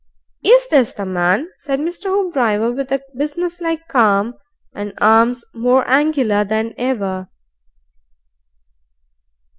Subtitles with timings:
[0.43, 2.05] "Is this the man?" said Mr.
[2.05, 4.33] Hoopdriver, with a business like calm,
[4.73, 7.29] and arms more angular than ever.